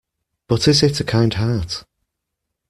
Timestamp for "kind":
1.03-1.31